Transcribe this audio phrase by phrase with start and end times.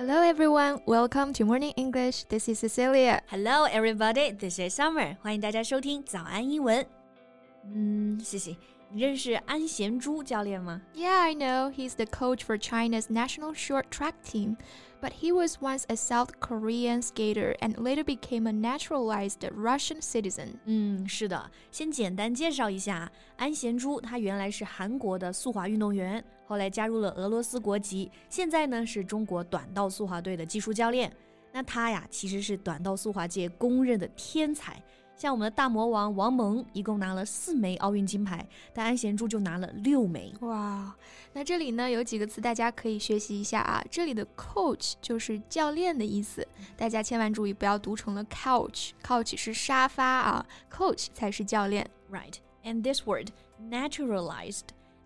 [0.00, 2.24] Hello everyone, welcome to Morning English.
[2.24, 3.20] This is Cecilia.
[3.28, 5.16] Hello everybody, this is Summer.
[5.22, 6.86] 欢迎大家收听早安英文。
[7.72, 8.56] 嗯，谢谢。
[8.92, 10.80] 你认识安贤洙教练吗？
[10.94, 11.72] Yeah, I know.
[11.72, 14.56] He's the coach for China's national short track team.
[15.02, 20.54] But he was once a South Korean skater and later became a naturalized Russian citizen.
[20.64, 21.50] 嗯，是的。
[21.70, 31.09] 先简单介绍一下，安贤洙他原来是韩国的速滑运动员， 后来加入了俄罗斯国籍，现在呢是中国短道速滑队的技术教练。
[31.53, 34.83] 那他呀，其实是短道速滑界公认的天才。
[35.15, 40.33] 像我们的大魔王王蒙一共拿了四枚奥运金牌，但安贤洙就拿了六枚。
[40.41, 40.93] 哇，
[41.31, 43.81] 那这里呢有几个词大家可以学习一下啊。
[43.89, 46.45] 这里的 coach 就是教练的意思，
[46.75, 51.89] 大家千万注意不要读成了 couch，couch 是沙发啊，coach 才是教练。
[52.11, 53.29] Right，and this word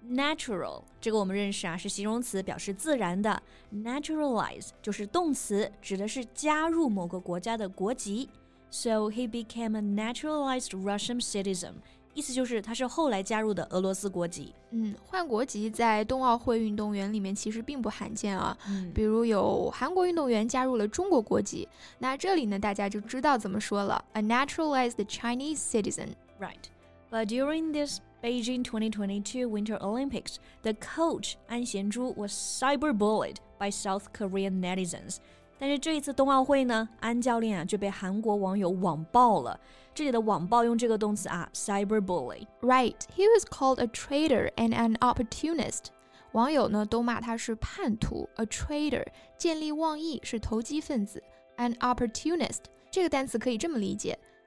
[0.09, 3.39] naturalized，natural 这个我们认识啊，是形容词，表示自然的；
[3.73, 8.29] naturalize 就是动词，指的是加入某个国家的国籍。
[8.71, 11.75] So he became a naturalized Russian citizen.
[12.13, 14.53] 意思就是他是后来加入的俄罗斯国籍。
[14.71, 18.57] 嗯，换国籍在冬奥会运动员里面其实并不罕见啊。
[18.69, 26.09] 嗯，比如有韩国运动员加入了中国国籍，那这里呢大家就知道怎么说了，a naturalized Chinese citizen.
[26.41, 26.65] Right.
[27.11, 34.13] But during this Beijing 2022 Winter Olympics, the coach An Xianzhu was cyberbullied by South
[34.13, 35.19] Korean netizens.
[35.59, 39.59] 但是这一次冬奥会呢，安教练啊就被韩国网友网暴了。
[39.95, 45.87] 这里的网暴用这个动词啊，cyberbully。Right, he was called a traitor and an opportunist。
[46.33, 49.05] 网友呢都骂他是叛徒，a traitor，
[49.37, 51.19] 见利忘义，是投机分子；
[51.57, 54.19] an opportunist，这个单词可以这么理解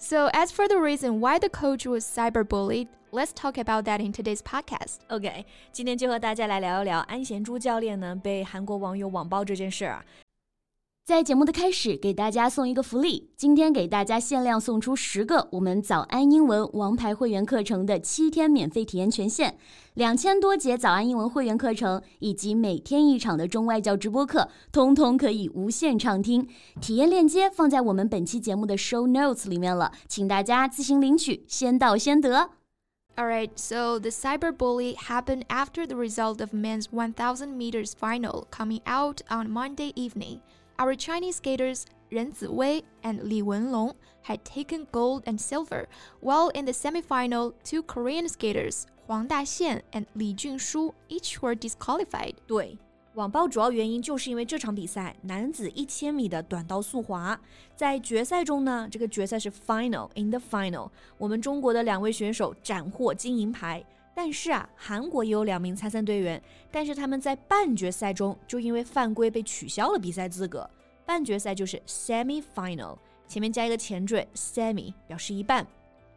[0.00, 4.12] So, as for the reason why the coach was cyberbullied, let's talk about that in
[4.12, 4.98] today's podcast.
[5.08, 10.04] OK，今天就和大家来聊一聊安贤洙教练呢被韩国网友网暴这件事儿啊。
[11.10, 13.30] 在节目的开始，给大家送一个福利。
[13.36, 19.54] 今天给大家限量送出十个我们早安英文王牌会员课程的七天免费体验权限，
[19.94, 26.44] 两千多节早安英文会员课程以及每天一场的中外教直播课，通通可以无限畅听。
[26.80, 32.50] 体验链接放在我们本期节目的 show notes 里面了，请大家自行领取，先到先得。
[33.14, 39.48] Alright, so the cyberbully happened after the result of men's 1000 meters final coming out on
[39.48, 40.40] Monday evening.
[40.80, 45.86] Our Chinese skaters Ren Ziwei and Li Wenlong had taken gold and silver,
[46.20, 52.34] while in the semifinal, two Korean skaters Huang Daxian and Li Junshu each were disqualified.
[52.46, 52.76] 对，
[53.14, 57.40] 网暴主要原因就是因为这场比赛男子一千米的短道速滑，
[57.74, 63.84] 在决赛中呢，这个决赛是 final in the final，我们中国的两位选手斩获金银牌。
[64.13, 70.69] 但是啊，韩国也有两名参赛队员，但是他们在半决赛中就因为犯规被取消了比赛资格。
[71.05, 75.65] 半决赛就是 semi final，前面加一个前缀 semi，表示一半。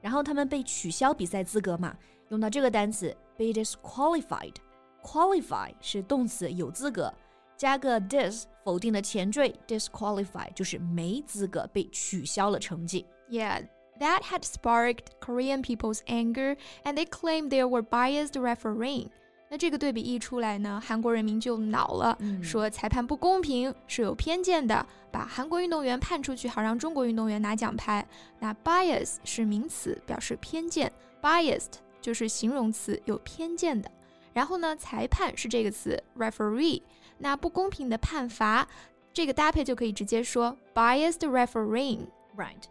[0.00, 1.96] 然后他们被取消比赛资格嘛，
[2.28, 4.54] 用到这个单词 be disqualified。
[5.02, 7.12] qualify 是动词有资格，
[7.56, 13.06] 加个 dis 否定的前缀 disqualify 就是没资格被取消了成绩。
[13.30, 13.66] Yeah.
[13.99, 19.09] That had sparked Korean people's anger, and they claimed there were biased refereeing.
[19.49, 28.07] 那这个对比一出来呢，韩国人民就恼了，嗯、说裁判不公平，是有偏见的，把韩国运动员判出去，好让中国运动员拿奖牌。
[28.39, 30.87] 那 bias 是名词，表示偏见；
[31.21, 33.91] biased 就是形容词，有偏见的。
[34.31, 36.81] 然后呢，裁判是这个词 referee，
[37.17, 38.67] 那不公平的判罚，
[39.11, 42.63] 这个搭配就可以直接说 biased refereeing。Right.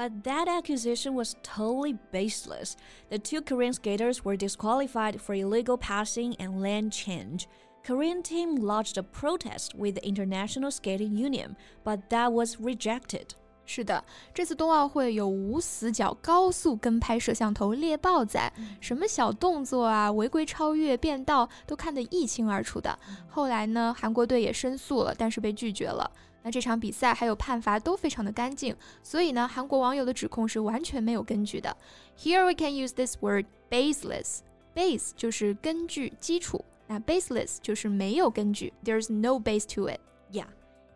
[0.00, 2.76] But that accusation was totally baseless.
[3.08, 7.46] The two Korean skaters were disqualified for illegal passing and lane change.
[7.82, 13.28] Korean team lodged a protest with the International Skating Union, but that was rejected.
[13.64, 14.04] 是的，
[14.34, 22.96] 这次冬奥会有无死角、高速跟拍摄像头猎豹仔，什么小动作啊、违规超越、变道都看得一清二楚的。
[23.26, 26.08] 后来呢，韩国队也申诉了，但是被拒绝了。
[26.43, 31.75] 那这场比赛还有判罚都非常的干净，所以呢，韩国网友的指控是完全没有根据的。
[32.17, 34.39] Here we can use this word baseless.
[34.73, 39.99] Base 就是根据、基础，那 baseless 就是没有根据，there's no base to it.
[40.31, 40.47] Yeah.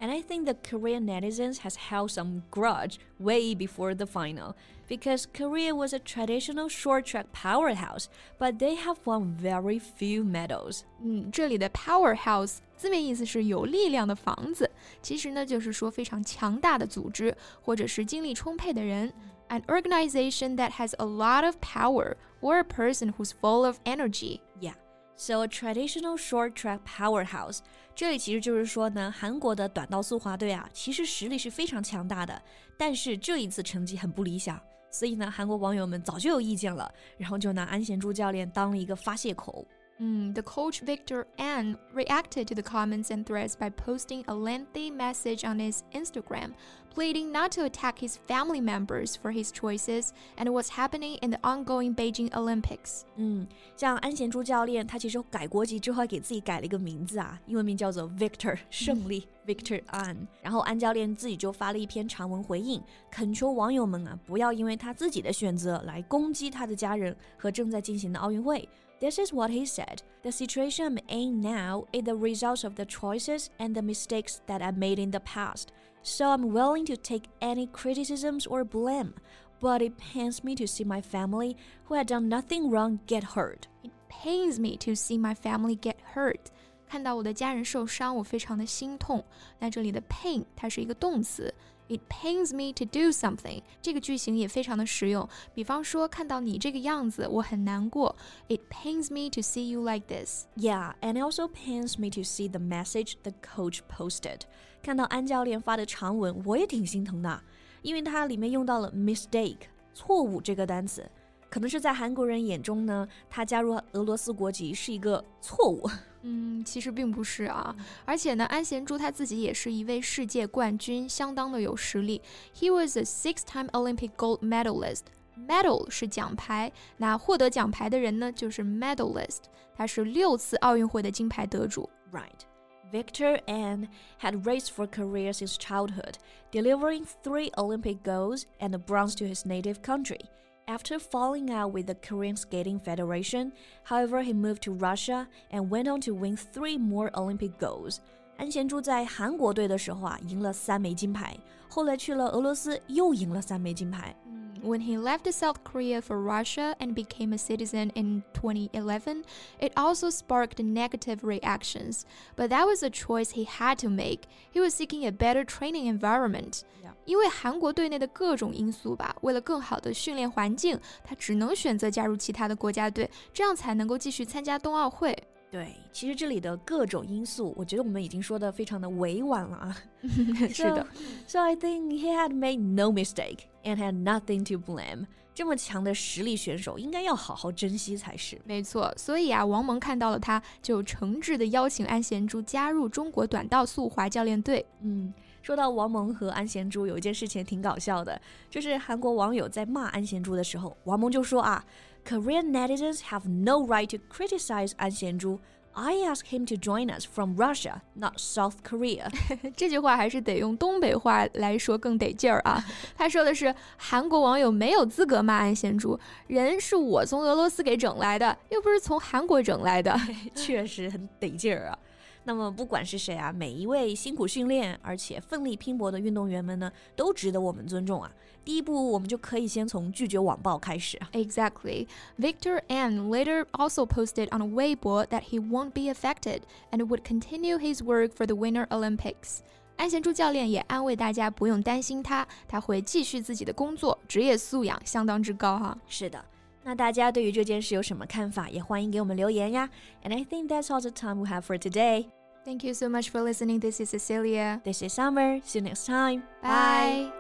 [0.03, 4.55] And I think the Korean netizens has held some grudge way before the final
[4.89, 8.09] because Korea was a traditional short track powerhouse,
[8.39, 10.85] but they have won very few medals.
[11.05, 14.71] 嗯，这里的 powerhouse 字面意思是有力量的房子，
[15.03, 19.13] 其实呢就是说非常强大的组织或者是精力充沛的人。
[19.51, 24.41] An organization that has a lot of power or a person who's full of energy.
[24.59, 24.75] Yeah.
[25.17, 27.59] So a traditional short track powerhouse，
[27.95, 32.41] 这里其实就是说呢，韩国的短道速滑队啊，其实实力是非常强大的，
[32.79, 34.59] 但是这一次成绩很不理想，
[34.91, 39.67] 所以呢，韩国网友们早就有意见了，然后就拿安贤洙教练当了一个发泄口。
[39.99, 45.45] Mm, the coach Victor An reacted to the comments and threats by posting a lengthy message
[45.47, 46.53] on his Instagram,
[46.95, 51.39] pleading not to attack his family members for his choices and what's happening in the
[51.43, 53.03] ongoing Beijing Olympics.
[53.17, 53.47] 嗯，
[53.77, 60.27] 像安贤洙教练，他其实改国籍之后还给自己改了一个名字啊，英文名叫做 Victor 胜利、嗯、Victor An。
[60.43, 68.69] 然后安教练自己就发了一篇长文回应，恳求网友们啊，不要因为他自己的选择来攻击他的家人和正在进行的奥运会。
[69.01, 70.03] this is what he said.
[70.23, 74.61] The situation I'm in now is the result of the choices and the mistakes that
[74.61, 75.69] I made in the past.
[76.05, 79.15] So I'm willing to take any criticisms or blame.
[79.61, 83.69] But it pains me to see my family, who had done nothing wrong, get hurt.
[83.85, 86.47] It pains me to see my family get hurt.
[86.89, 89.23] 看到我的家人受伤，我非常的心痛。
[89.59, 91.55] 那这里的 pain 它是一个动词，
[91.89, 95.29] it pains me to do something 这个句型也非常的实用。
[95.55, 98.17] 比方说，看到你这个样子，我很难过。
[98.49, 100.47] It pains me to see you like this.
[100.57, 104.41] Yeah, and it also pains me to see the message the coach posted.
[104.86, 107.42] 看到安教练发的长文，我也挺心疼的，
[107.82, 109.62] 因为它里面用到了 mistake
[109.96, 111.04] 错误这个单词。
[111.50, 115.90] 可能是在韩国人眼中呢，他加入俄罗斯国籍是一个错误。
[116.22, 117.76] 嗯，其实并不是啊。
[118.06, 122.22] 而且呢，安贤洙他自己也是一位世界冠军，相当的有实力。
[122.54, 125.06] He was a six-time Olympic gold medalist.
[125.36, 129.46] Medal 是奖牌，那获得奖牌的人呢，就是 medalist。
[129.74, 131.90] 他是六次奥运会的金牌得主。
[132.12, 132.46] Right.
[132.92, 133.90] Victor An
[134.20, 136.18] had raced for a career since childhood,
[136.52, 140.20] delivering three Olympic golds and a bronze to his native country.
[140.68, 143.52] After falling out with the Korean Skating Federation,
[143.84, 148.00] however, he moved to Russia and went on to win three more Olympic golds.
[148.38, 151.38] 安贤洙在韩国队的时候啊，赢了三枚金牌，
[151.70, 154.16] 后来去了俄罗斯又赢了三枚金牌。
[154.65, 159.25] when he left South Korea for Russia and became a citizen in 2011,
[159.59, 162.05] it also sparked negative reactions.
[162.37, 164.29] But that was a choice he had to make.
[164.51, 166.63] He was seeking a better training environment.
[167.07, 175.17] 因为韩国队内的各种因素吧，为了更好的训练环境，他只能选择加入其他的国家队，这样才能够继续参加冬奥会。
[175.51, 179.77] 对，其实这里的各种因素，我觉得我们已经说的非常的委婉了啊。
[180.53, 180.87] 是的。
[181.27, 185.08] So I think he had made no mistake And had nothing to blame。
[185.34, 188.40] 这么强的实力选手，应该要好好珍惜才是。
[188.46, 194.66] 没错，所以啊，王蒙看到了他，就诚挚的邀请安贤洙加入中国短道速滑教练队。
[194.80, 201.66] 嗯，说到王蒙和安贤洙，有一件事情挺搞笑的，就是韩国网友在骂安贤洙的时候，王蒙就说啊。
[202.08, 205.40] Korean netizens have no right to criticize An Xianzhu.
[205.78, 209.10] I asked him to join us from Russia, not South Korea.
[209.58, 212.64] 这句话还是得用东北话来说更得劲儿啊！
[212.98, 219.94] 他说的是韩国网友没有资格骂安贤洙，人是我从俄罗斯给整来的，又不是从韩国整来的，
[220.34, 221.78] 确实很得劲儿啊！
[222.26, 228.12] 那么不管是谁啊，每一位辛苦训练而且奋力拼搏的运动员们呢，都值得我们尊重啊。
[228.44, 231.00] 第一步，我们就可以先从拒绝网暴开始。
[231.14, 231.88] Exactly.
[232.20, 236.42] Victor An later also posted on Weibo that he won't be affected
[236.72, 239.40] and would continue his work for the Winter Olympics.
[239.78, 245.78] 安贤洙教练也安慰大家不用担心他，他会继续自己的工作，职业素养相当之高哈。
[245.88, 246.24] 是的。
[246.68, 248.50] 那大家对于这件事有什么看法？
[248.50, 249.70] 也欢迎给我们留言呀。
[250.04, 252.08] And I think that's all the time we have for today.
[252.44, 253.60] Thank you so much for listening.
[253.60, 254.62] This is Cecilia.
[254.64, 255.42] This is Summer.
[255.44, 256.24] See you next time.
[256.42, 257.12] Bye.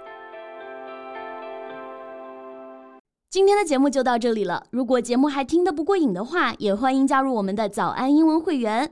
[3.29, 4.65] 今天的节目就到这里了。
[4.71, 8.91] 如果节目还听得不过瘾的话，也欢迎加入我们的早安英文会员。